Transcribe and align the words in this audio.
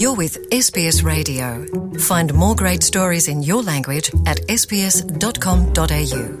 You're 0.00 0.16
with 0.16 0.38
SBS 0.52 1.02
Radio. 1.02 1.66
Find 1.98 2.32
more 2.32 2.54
great 2.54 2.84
stories 2.84 3.26
in 3.26 3.42
your 3.42 3.64
language 3.64 4.12
at 4.26 4.38
sbs.com.au. 4.46 6.38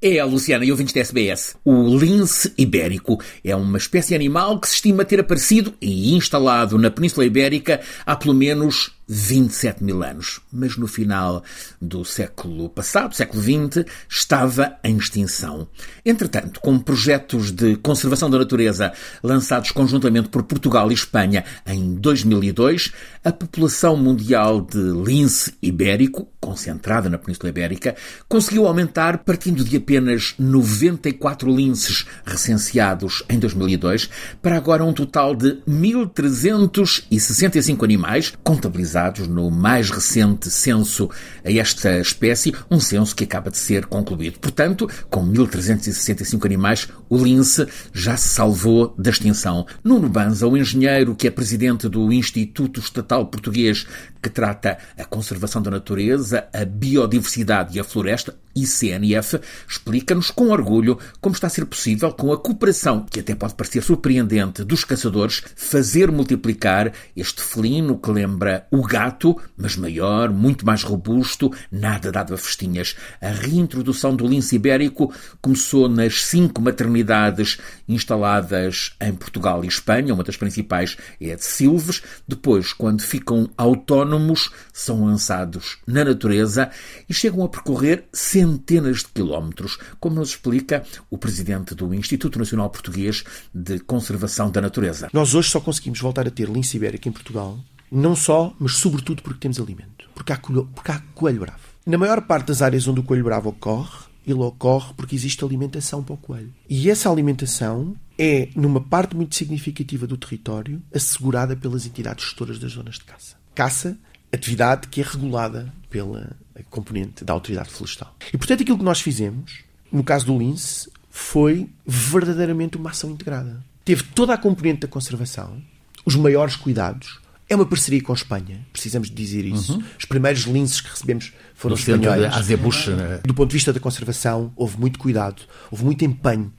É 0.00 0.18
a 0.18 0.24
Luciana 0.24 0.64
e 0.64 0.70
ouvintes 0.70 0.94
da 0.94 1.00
SBS. 1.00 1.54
O 1.62 1.98
lince 1.98 2.54
ibérico 2.56 3.20
é 3.44 3.54
uma 3.54 3.76
espécie 3.76 4.14
animal 4.14 4.58
que 4.58 4.66
se 4.68 4.76
estima 4.76 5.04
ter 5.04 5.20
aparecido 5.20 5.74
e 5.82 6.14
instalado 6.14 6.78
na 6.78 6.90
Península 6.90 7.26
Ibérica 7.26 7.82
há 8.06 8.16
pelo 8.16 8.32
menos 8.32 8.90
27 9.12 9.82
mil 9.82 10.04
anos. 10.04 10.40
Mas 10.52 10.76
no 10.76 10.86
final 10.86 11.42
do 11.82 12.04
século 12.04 12.68
passado, 12.68 13.16
século 13.16 13.42
XX, 13.42 13.84
estava 14.08 14.78
em 14.84 14.96
extinção. 14.96 15.66
Entretanto, 16.06 16.60
com 16.60 16.78
projetos 16.78 17.50
de 17.50 17.74
conservação 17.76 18.30
da 18.30 18.38
natureza 18.38 18.92
lançados 19.20 19.72
conjuntamente 19.72 20.28
por 20.28 20.44
Portugal 20.44 20.92
e 20.92 20.94
Espanha 20.94 21.44
em 21.66 21.96
2002, 21.96 22.92
a 23.24 23.32
população 23.32 23.96
mundial 23.96 24.60
de 24.60 24.78
lince 24.78 25.54
ibérico, 25.60 26.28
concentrada 26.38 27.10
na 27.10 27.18
Península 27.18 27.48
Ibérica, 27.48 27.96
conseguiu 28.28 28.68
aumentar 28.68 29.24
partindo 29.24 29.64
de 29.64 29.76
apenas 29.76 30.34
94 30.38 31.52
linces 31.52 32.06
recenseados 32.24 33.24
em 33.28 33.40
2002 33.40 34.08
para 34.40 34.56
agora 34.56 34.84
um 34.84 34.92
total 34.92 35.34
de 35.34 35.60
1.365 35.68 37.82
animais 37.82 38.32
contabilizados 38.44 38.99
no 39.28 39.50
mais 39.50 39.90
recente 39.90 40.50
censo 40.50 41.10
a 41.44 41.50
esta 41.50 41.98
espécie, 41.98 42.54
um 42.70 42.78
censo 42.78 43.14
que 43.16 43.24
acaba 43.24 43.50
de 43.50 43.56
ser 43.56 43.86
concluído. 43.86 44.38
Portanto, 44.38 44.88
com 45.08 45.26
1.365 45.26 46.44
animais, 46.44 46.88
o 47.08 47.16
lince 47.16 47.66
já 47.92 48.16
se 48.16 48.28
salvou 48.28 48.94
da 48.98 49.10
extinção. 49.10 49.66
Nuno 49.82 50.08
Banza, 50.08 50.46
o 50.46 50.56
engenheiro 50.56 51.14
que 51.14 51.26
é 51.26 51.30
presidente 51.30 51.88
do 51.88 52.12
Instituto 52.12 52.80
Estatal 52.80 53.26
Português 53.26 53.86
que 54.22 54.28
trata 54.28 54.78
a 54.98 55.04
conservação 55.04 55.62
da 55.62 55.70
natureza, 55.70 56.46
a 56.52 56.64
biodiversidade 56.64 57.76
e 57.76 57.80
a 57.80 57.84
floresta, 57.84 58.36
ICNF, 58.54 59.40
explica-nos 59.68 60.30
com 60.30 60.48
orgulho 60.50 60.98
como 61.20 61.34
está 61.34 61.46
a 61.46 61.50
ser 61.50 61.64
possível, 61.64 62.12
com 62.12 62.32
a 62.32 62.38
cooperação, 62.38 63.06
que 63.08 63.20
até 63.20 63.34
pode 63.34 63.54
parecer 63.54 63.82
surpreendente, 63.82 64.64
dos 64.64 64.84
caçadores, 64.84 65.42
fazer 65.54 66.10
multiplicar 66.10 66.92
este 67.16 67.42
felino 67.42 67.98
que 67.98 68.10
lembra 68.10 68.66
o 68.70 68.82
gato, 68.90 69.40
mas 69.56 69.76
maior, 69.76 70.32
muito 70.32 70.66
mais 70.66 70.82
robusto, 70.82 71.54
nada 71.70 72.10
dado 72.10 72.34
a 72.34 72.36
festinhas. 72.36 72.96
A 73.20 73.28
reintrodução 73.28 74.16
do 74.16 74.26
lince 74.26 74.56
ibérico 74.56 75.14
começou 75.40 75.88
nas 75.88 76.24
cinco 76.24 76.60
maternidades 76.60 77.58
instaladas 77.88 78.96
em 79.00 79.14
Portugal 79.14 79.64
e 79.64 79.68
Espanha, 79.68 80.12
uma 80.12 80.24
das 80.24 80.36
principais 80.36 80.96
é 81.20 81.32
a 81.32 81.36
de 81.36 81.44
Silves. 81.44 82.02
Depois, 82.26 82.72
quando 82.72 83.00
ficam 83.02 83.48
autónomos, 83.56 84.50
são 84.72 85.04
lançados 85.04 85.78
na 85.86 86.04
natureza 86.04 86.68
e 87.08 87.14
chegam 87.14 87.44
a 87.44 87.48
percorrer 87.48 88.08
centenas 88.12 88.98
de 88.98 89.08
quilómetros, 89.14 89.78
como 90.00 90.16
nos 90.16 90.30
explica 90.30 90.82
o 91.08 91.16
presidente 91.16 91.76
do 91.76 91.94
Instituto 91.94 92.40
Nacional 92.40 92.68
Português 92.70 93.22
de 93.54 93.78
Conservação 93.78 94.50
da 94.50 94.60
Natureza. 94.60 95.08
Nós 95.12 95.32
hoje 95.32 95.48
só 95.48 95.60
conseguimos 95.60 96.00
voltar 96.00 96.26
a 96.26 96.30
ter 96.30 96.48
lince 96.48 96.76
ibérico 96.76 97.08
em 97.08 97.12
Portugal 97.12 97.56
não 97.90 98.14
só, 98.14 98.54
mas 98.58 98.76
sobretudo 98.76 99.22
porque 99.22 99.40
temos 99.40 99.58
alimento. 99.58 100.08
Porque 100.14 100.32
há, 100.32 100.36
coelho, 100.36 100.68
porque 100.74 100.92
há 100.92 101.00
coelho 101.14 101.40
bravo. 101.40 101.60
Na 101.86 101.98
maior 101.98 102.22
parte 102.22 102.48
das 102.48 102.62
áreas 102.62 102.86
onde 102.86 103.00
o 103.00 103.02
coelho 103.02 103.24
bravo 103.24 103.48
ocorre, 103.48 104.10
ele 104.26 104.40
ocorre 104.40 104.92
porque 104.94 105.14
existe 105.14 105.44
alimentação 105.44 106.02
para 106.02 106.14
o 106.14 106.18
coelho. 106.18 106.52
E 106.68 106.90
essa 106.90 107.10
alimentação 107.10 107.96
é, 108.18 108.48
numa 108.54 108.80
parte 108.80 109.16
muito 109.16 109.34
significativa 109.34 110.06
do 110.06 110.16
território, 110.16 110.82
assegurada 110.94 111.56
pelas 111.56 111.86
entidades 111.86 112.26
gestoras 112.26 112.58
das 112.58 112.72
zonas 112.72 112.96
de 112.96 113.04
caça. 113.04 113.36
Caça, 113.54 113.98
atividade 114.32 114.88
que 114.88 115.00
é 115.00 115.04
regulada 115.04 115.72
pela 115.88 116.36
componente 116.68 117.24
da 117.24 117.32
autoridade 117.32 117.70
florestal. 117.70 118.14
E, 118.32 118.36
portanto, 118.36 118.62
aquilo 118.62 118.78
que 118.78 118.84
nós 118.84 119.00
fizemos, 119.00 119.60
no 119.90 120.04
caso 120.04 120.26
do 120.26 120.38
lince, 120.38 120.90
foi 121.08 121.68
verdadeiramente 121.86 122.76
uma 122.76 122.90
ação 122.90 123.10
integrada. 123.10 123.64
Teve 123.84 124.02
toda 124.02 124.34
a 124.34 124.38
componente 124.38 124.80
da 124.80 124.88
conservação, 124.88 125.60
os 126.04 126.14
maiores 126.14 126.54
cuidados, 126.56 127.20
é 127.50 127.56
uma 127.56 127.66
parceria 127.66 128.00
com 128.00 128.12
a 128.12 128.14
Espanha, 128.14 128.64
precisamos 128.72 129.10
dizer 129.10 129.44
isso. 129.44 129.74
Uhum. 129.74 129.82
Os 129.98 130.04
primeiros 130.04 130.42
linces 130.42 130.80
que 130.80 130.88
recebemos 130.88 131.32
foram 131.52 131.74
Do 131.74 131.80
espanhóis. 131.80 132.32
Azebush, 132.32 132.86
né? 132.86 133.20
Do 133.24 133.34
ponto 133.34 133.48
de 133.48 133.54
vista 133.54 133.72
da 133.72 133.80
conservação, 133.80 134.52
houve 134.54 134.78
muito 134.78 135.00
cuidado, 135.00 135.42
houve 135.68 135.84
muito 135.84 136.04
empenho. 136.04 136.52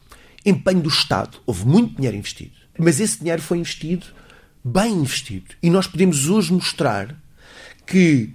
Empenho 0.46 0.82
do 0.82 0.90
Estado, 0.90 1.38
houve 1.46 1.66
muito 1.66 1.96
dinheiro 1.96 2.18
investido. 2.18 2.52
Mas 2.78 3.00
esse 3.00 3.20
dinheiro 3.20 3.42
foi 3.42 3.60
investido, 3.60 4.06
bem 4.62 4.92
investido. 4.92 5.56
E 5.64 5.70
nós 5.70 5.88
podemos 5.88 6.28
hoje 6.28 6.52
mostrar 6.52 7.16
que 7.88 8.30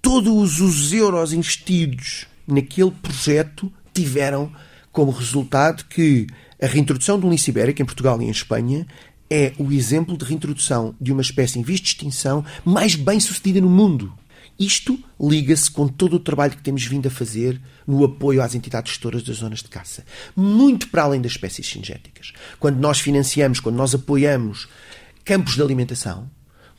todos 0.00 0.60
os 0.60 0.92
euros 0.94 1.34
investidos 1.34 2.26
naquele 2.46 2.90
projeto 2.90 3.70
tiveram 3.92 4.50
como 4.90 5.10
resultado 5.10 5.84
que 5.84 6.26
a 6.60 6.66
reintrodução 6.66 7.20
do 7.20 7.28
lince 7.28 7.50
ibérico 7.50 7.82
em 7.82 7.84
Portugal 7.84 8.20
e 8.22 8.24
em 8.24 8.30
Espanha 8.30 8.86
é 9.30 9.52
o 9.58 9.72
exemplo 9.72 10.16
de 10.16 10.24
reintrodução 10.24 10.94
de 11.00 11.12
uma 11.12 11.22
espécie 11.22 11.58
em 11.58 11.62
vias 11.62 11.80
de 11.80 11.88
extinção 11.88 12.44
mais 12.64 12.94
bem 12.94 13.20
sucedida 13.20 13.60
no 13.60 13.68
mundo. 13.68 14.12
Isto 14.58 14.98
liga-se 15.20 15.70
com 15.70 15.86
todo 15.86 16.16
o 16.16 16.20
trabalho 16.20 16.56
que 16.56 16.62
temos 16.62 16.84
vindo 16.84 17.06
a 17.06 17.10
fazer 17.10 17.60
no 17.86 18.04
apoio 18.04 18.42
às 18.42 18.56
entidades 18.56 18.92
gestoras 18.92 19.22
das 19.22 19.36
zonas 19.36 19.62
de 19.62 19.68
caça. 19.68 20.04
Muito 20.34 20.88
para 20.88 21.04
além 21.04 21.20
das 21.20 21.32
espécies 21.32 21.68
singéticas. 21.68 22.32
Quando 22.58 22.78
nós 22.78 22.98
financiamos, 22.98 23.60
quando 23.60 23.76
nós 23.76 23.94
apoiamos 23.94 24.68
campos 25.24 25.54
de 25.54 25.62
alimentação, 25.62 26.28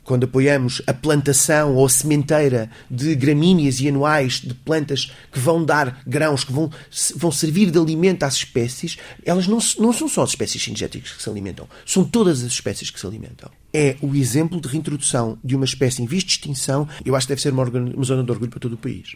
quando 0.10 0.24
apoiamos 0.24 0.82
a 0.88 0.94
plantação 0.94 1.76
ou 1.76 1.86
a 1.86 1.90
sementeira 1.90 2.68
de 2.90 3.14
gramíneas 3.14 3.80
e 3.80 3.88
anuais 3.88 4.42
de 4.44 4.56
plantas 4.56 5.14
que 5.32 5.38
vão 5.38 5.64
dar 5.64 6.02
grãos, 6.04 6.44
que 6.44 6.52
vão, 6.52 6.72
vão 7.16 7.32
servir 7.32 7.70
de 7.70 7.78
alimento 7.78 8.24
às 8.24 8.34
espécies, 8.34 8.98
elas 9.24 9.46
não, 9.46 9.60
não 9.78 9.94
são 9.94 10.10
só 10.10 10.24
as 10.24 10.32
espécies 10.32 10.64
cinegéticas 10.64 11.12
que 11.12 11.22
se 11.22 11.30
alimentam, 11.30 11.70
são 11.86 12.04
todas 12.04 12.44
as 12.44 12.52
espécies 12.52 12.90
que 12.90 13.00
se 13.00 13.06
alimentam. 13.06 13.52
É 13.72 13.98
o 14.02 14.16
exemplo 14.16 14.60
de 14.60 14.68
reintrodução 14.68 15.38
de 15.44 15.56
uma 15.56 15.66
espécie 15.66 16.02
em 16.02 16.08
vias 16.08 16.24
de 16.24 16.32
extinção, 16.32 16.90
eu 17.06 17.16
acho 17.16 17.28
que 17.28 17.34
deve 17.34 17.42
ser 17.44 17.54
uma, 17.54 17.66
uma 17.66 18.04
zona 18.04 18.24
de 18.24 18.32
orgulho 18.32 18.50
para 18.50 18.60
todo 18.60 18.74
o 18.74 18.78
país. 18.78 19.16